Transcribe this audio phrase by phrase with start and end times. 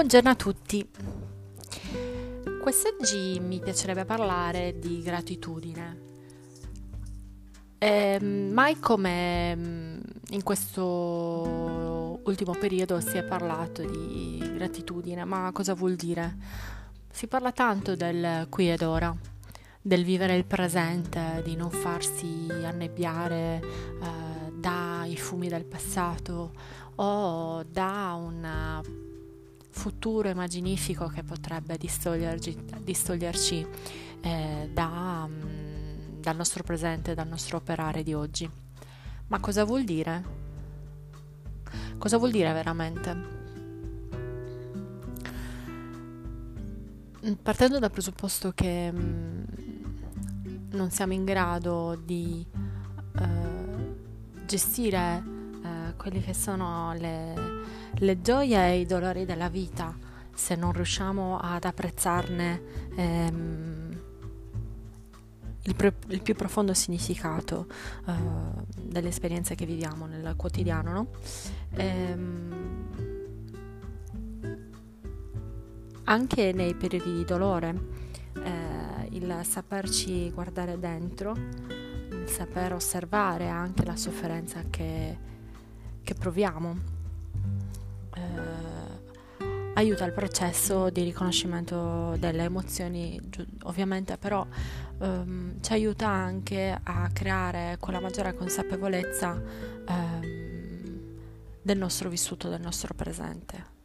[0.00, 0.88] Buongiorno a tutti.
[2.62, 6.00] Quest'oggi mi piacerebbe parlare di gratitudine.
[7.76, 15.74] Eh, mai come mm, in questo ultimo periodo si è parlato di gratitudine, ma cosa
[15.74, 16.34] vuol dire?
[17.10, 19.14] Si parla tanto del qui ed ora,
[19.82, 26.52] del vivere il presente, di non farsi annebbiare eh, dai fumi del passato
[26.94, 28.82] o da una
[29.80, 33.66] futuro immaginifico che potrebbe distoglierci
[34.20, 38.48] eh, da, um, dal nostro presente, dal nostro operare di oggi.
[39.28, 40.38] Ma cosa vuol dire?
[41.96, 43.14] Cosa vuol dire veramente?
[47.24, 49.46] Mm, partendo dal presupposto che um,
[50.72, 52.46] non siamo in grado di
[53.18, 53.96] uh,
[54.44, 55.39] gestire
[55.96, 59.94] quelle che sono le le gioie e i dolori della vita
[60.32, 62.62] se non riusciamo ad apprezzarne
[62.96, 64.00] ehm,
[65.64, 67.66] il, pre- il, più profondo significato
[68.06, 68.12] uh,
[68.80, 71.08] delle esperienze che viviamo nel quotidiano, no?
[71.72, 72.88] ehm,
[76.04, 77.78] anche nei periodi di dolore,
[78.42, 85.18] eh, il saperci guardare dentro, il saper osservare anche la sofferenza che,
[86.10, 86.76] che proviamo
[88.14, 88.20] eh,
[89.74, 93.20] aiuta il processo di riconoscimento delle emozioni,
[93.62, 94.44] ovviamente però
[94.98, 99.40] ehm, ci aiuta anche a creare quella maggiore consapevolezza
[99.88, 101.00] ehm,
[101.62, 103.78] del nostro vissuto, del nostro presente.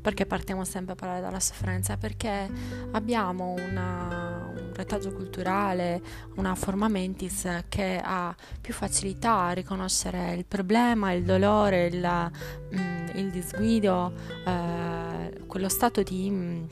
[0.00, 1.96] Perché partiamo sempre a parlare dalla sofferenza?
[1.96, 2.50] Perché
[2.90, 6.02] abbiamo una, un retaggio culturale,
[6.36, 12.30] una forma mentis che ha più facilità a riconoscere il problema, il dolore, il,
[12.74, 14.12] mm, il disguido,
[14.46, 16.66] eh, quello stato di,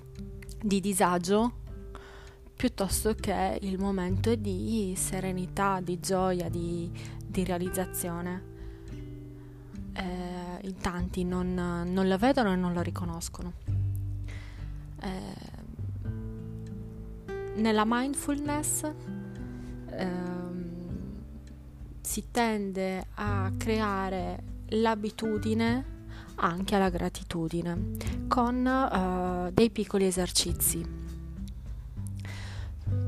[0.61, 1.61] di disagio
[2.63, 6.89] piuttosto che il momento di serenità, di gioia, di,
[7.27, 8.51] di realizzazione.
[9.95, 13.53] Eh, in tanti non, non, lo vedono e non lo riconoscono.
[15.01, 15.62] Eh,
[17.55, 18.91] nella mindfulness
[19.91, 20.07] eh,
[22.01, 25.93] si tende a creare l'abitudine
[26.37, 27.97] anche alla gratitudine
[28.29, 31.01] con uh, dei piccoli esercizi.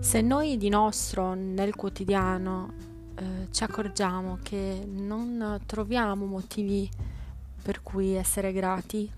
[0.00, 2.72] Se noi di nostro nel quotidiano
[3.18, 6.88] uh, ci accorgiamo che non troviamo motivi
[7.62, 9.10] per cui essere grati,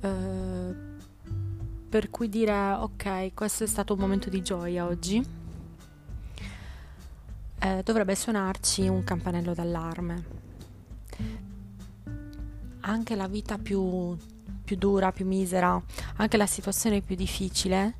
[0.00, 0.93] uh,
[1.94, 5.24] per cui dire ok, questo è stato un momento di gioia oggi,
[7.60, 10.24] eh, dovrebbe suonarci un campanello d'allarme.
[12.80, 14.16] Anche la vita più,
[14.64, 15.80] più dura, più misera,
[16.16, 17.94] anche la situazione più difficile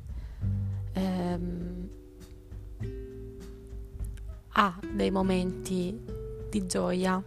[0.91, 1.89] ehm,
[4.49, 5.97] ha dei momenti
[6.49, 7.23] di gioia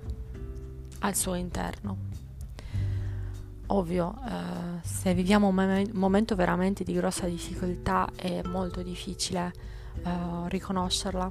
[0.98, 2.07] al suo interno.
[3.70, 9.52] Ovvio, eh, se viviamo un mom- momento veramente di grossa difficoltà è molto difficile
[10.02, 11.30] eh, riconoscerla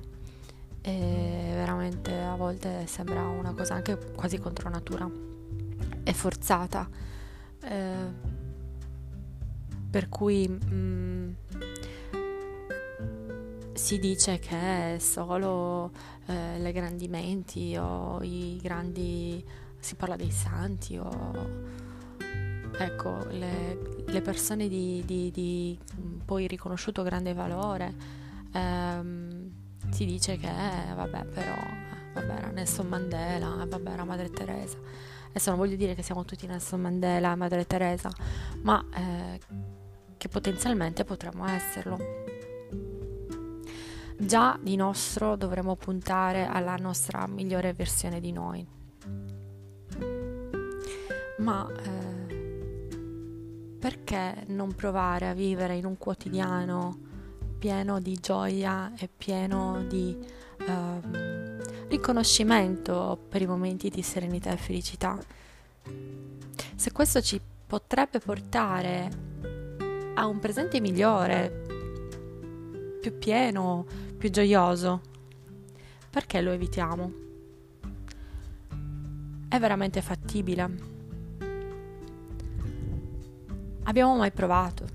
[0.82, 5.10] e veramente a volte sembra una cosa anche quasi contro natura
[6.04, 6.88] e forzata.
[7.64, 8.36] Eh,
[9.90, 11.32] per cui mh, mm,
[13.74, 15.92] si dice che solo
[16.28, 19.44] eh, le grandi menti o i grandi
[19.80, 21.87] si parla dei santi o
[22.78, 25.78] ecco, le, le persone di, di, di,
[26.24, 27.94] poi riconosciuto grande valore,
[28.52, 29.52] ehm,
[29.90, 34.30] si dice che, eh, vabbè, però, eh, vabbè, era Nelson Mandela, eh, vabbè, era Madre
[34.30, 34.78] Teresa.
[35.30, 38.10] Adesso non voglio dire che siamo tutti Nelson Mandela Madre Teresa,
[38.62, 39.40] ma eh,
[40.18, 41.98] che potenzialmente potremmo esserlo.
[44.20, 48.68] Già di nostro dovremmo puntare alla nostra migliore versione di noi.
[51.38, 51.70] Ma
[53.80, 56.98] perché non provare a vivere in un quotidiano
[57.58, 60.18] pieno di gioia e pieno di
[60.60, 61.02] uh,
[61.88, 65.18] riconoscimento per i momenti di serenità e felicità?
[66.76, 69.10] Se questo ci potrebbe portare
[70.16, 71.66] a un presente migliore,
[73.02, 73.86] più pieno,
[74.18, 75.02] più gioioso,
[76.10, 77.12] perché lo evitiamo?
[79.50, 80.96] È veramente fattibile.
[83.88, 84.86] Abbiamo mai provato?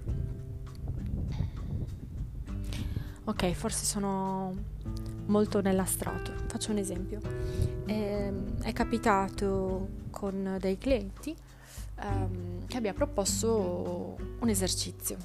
[3.25, 4.55] Ok, forse sono
[5.27, 6.33] molto nell'astratto.
[6.47, 7.19] Faccio un esempio.
[7.87, 11.35] Eh, è capitato con dei clienti
[12.01, 15.17] ehm, che abbia proposto un esercizio.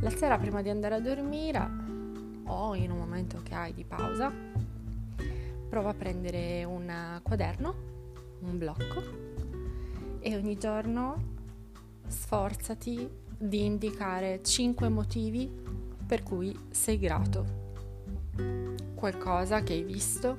[0.00, 1.70] La sera prima di andare a dormire
[2.44, 4.32] o in un momento che hai di pausa,
[5.68, 7.74] prova a prendere un quaderno,
[8.40, 9.02] un blocco
[10.18, 11.31] e ogni giorno
[12.12, 15.50] sforzati di indicare 5 motivi
[16.06, 17.60] per cui sei grato.
[18.94, 20.38] Qualcosa che hai visto,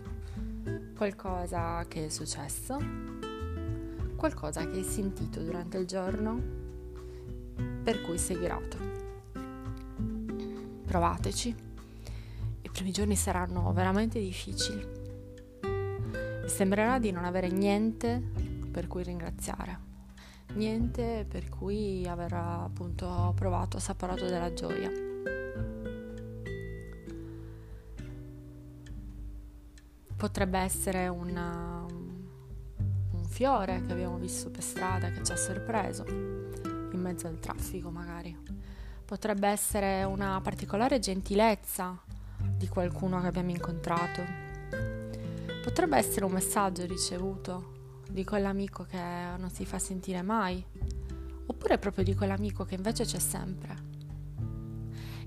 [0.95, 2.77] qualcosa che è successo,
[4.15, 6.41] qualcosa che hai sentito durante il giorno
[7.83, 8.77] per cui sei grato.
[10.85, 11.55] Provateci.
[12.61, 14.87] I primi giorni saranno veramente difficili.
[16.43, 18.21] Vi sembrerà di non avere niente
[18.71, 19.91] per cui ringraziare
[20.53, 24.91] niente per cui aver appunto provato, assaporato della gioia.
[30.15, 36.99] Potrebbe essere una, un fiore che abbiamo visto per strada che ci ha sorpreso, in
[36.99, 38.37] mezzo al traffico magari.
[39.03, 42.01] Potrebbe essere una particolare gentilezza
[42.55, 44.21] di qualcuno che abbiamo incontrato.
[45.61, 47.81] Potrebbe essere un messaggio ricevuto
[48.13, 49.01] di quell'amico che
[49.37, 50.63] non si fa sentire mai,
[51.47, 53.75] oppure proprio di quell'amico che invece c'è sempre.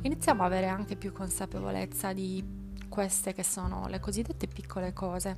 [0.02, 2.42] Iniziamo ad avere anche più consapevolezza di
[2.88, 5.36] queste che sono le cosiddette piccole cose.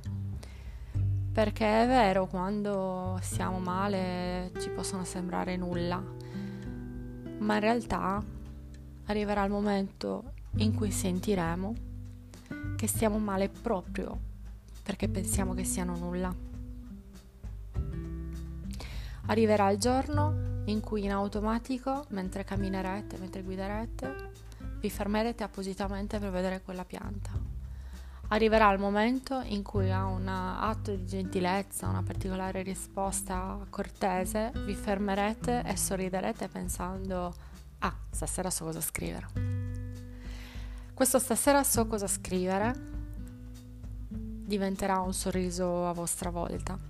[1.31, 6.01] Perché è vero, quando siamo male ci possono sembrare nulla,
[7.39, 8.23] ma in realtà
[9.05, 11.73] arriverà il momento in cui sentiremo
[12.75, 14.27] che stiamo male proprio
[14.83, 16.48] perché pensiamo che siano nulla.
[19.29, 24.31] Arriverà il giorno in cui in automatico, mentre camminerete, mentre guiderete,
[24.79, 27.29] vi fermerete appositamente per vedere quella pianta.
[28.29, 34.73] Arriverà il momento in cui a un atto di gentilezza, una particolare risposta cortese, vi
[34.73, 37.31] fermerete e sorriderete pensando
[37.79, 39.27] ah, stasera so cosa scrivere.
[40.91, 42.73] Questo stasera so cosa scrivere
[44.09, 46.88] diventerà un sorriso a vostra volta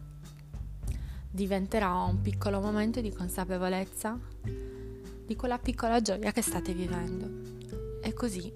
[1.29, 4.17] diventerà un piccolo momento di consapevolezza
[5.25, 7.29] di quella piccola gioia che state vivendo.
[8.01, 8.51] E così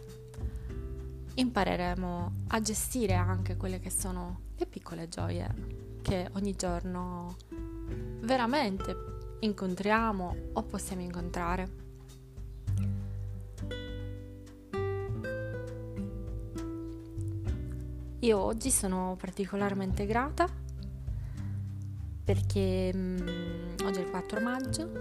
[1.35, 7.35] impareremo a gestire anche quelle che sono le piccole gioie che ogni giorno
[8.21, 8.95] veramente
[9.39, 11.81] incontriamo o possiamo incontrare.
[18.19, 20.62] Io oggi sono particolarmente grata
[22.23, 24.91] perché mh, oggi è il 4 maggio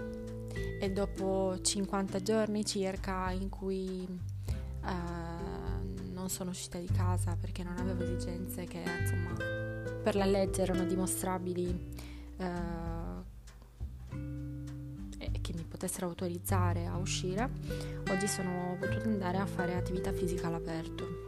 [0.79, 7.77] e dopo 50 giorni circa in cui uh, non sono uscita di casa perché non
[7.77, 9.33] avevo esigenze che insomma
[10.03, 11.89] per la legge erano dimostrabili
[12.37, 13.23] uh,
[15.17, 17.49] e che mi potessero autorizzare a uscire,
[18.09, 21.21] oggi sono potuta andare a fare attività fisica all'aperto.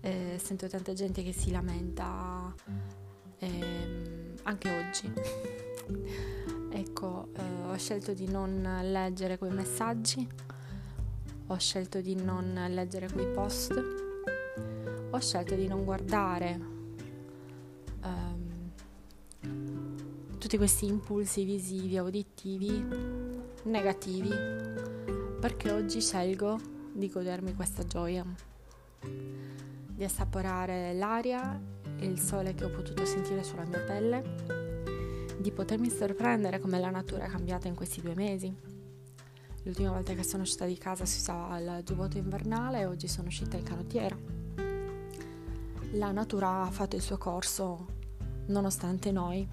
[0.00, 2.43] Eh, sento tanta gente che si lamenta
[4.54, 5.12] anche oggi.
[6.70, 10.26] ecco, eh, ho scelto di non leggere quei messaggi,
[11.48, 13.72] ho scelto di non leggere quei post,
[15.10, 16.60] ho scelto di non guardare
[18.02, 18.70] ehm,
[20.38, 22.86] tutti questi impulsi visivi, uditivi,
[23.64, 24.30] negativi,
[25.40, 26.58] perché oggi scelgo
[26.92, 28.24] di godermi questa gioia,
[29.00, 34.22] di assaporare l'aria il sole che ho potuto sentire sulla mia pelle,
[35.38, 38.54] di potermi sorprendere come la natura è cambiata in questi due mesi.
[39.64, 43.28] L'ultima volta che sono uscita di casa si usava il giubbotto invernale e oggi sono
[43.28, 44.16] uscita in canottiera.
[45.92, 47.86] La natura ha fatto il suo corso
[48.46, 49.48] nonostante noi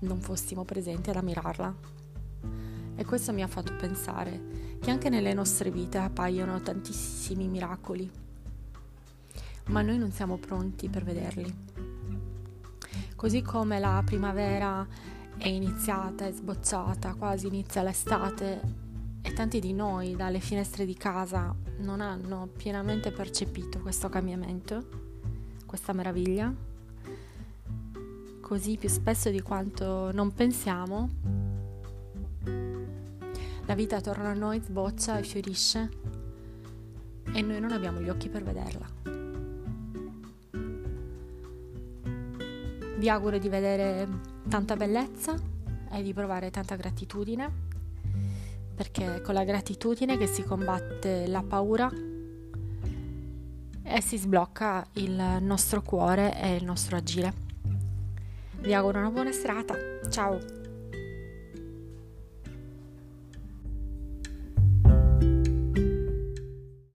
[0.00, 1.74] non fossimo presenti ad ammirarla.
[2.96, 8.10] E questo mi ha fatto pensare che anche nelle nostre vite appaiono tantissimi miracoli
[9.70, 11.68] ma noi non siamo pronti per vederli.
[13.14, 14.86] Così come la primavera
[15.36, 18.60] è iniziata, è sbocciata, quasi inizia l'estate
[19.22, 24.88] e tanti di noi dalle finestre di casa non hanno pienamente percepito questo cambiamento,
[25.66, 26.52] questa meraviglia,
[28.40, 31.10] così più spesso di quanto non pensiamo,
[33.66, 35.88] la vita attorno a noi sboccia e fiorisce
[37.32, 38.99] e noi non abbiamo gli occhi per vederla.
[43.00, 44.06] Vi auguro di vedere
[44.46, 45.34] tanta bellezza
[45.90, 47.50] e di provare tanta gratitudine,
[48.74, 51.90] perché è con la gratitudine che si combatte la paura
[53.82, 57.32] e si sblocca il nostro cuore e il nostro agire.
[58.60, 59.74] Vi auguro una buona serata.
[60.10, 60.59] Ciao!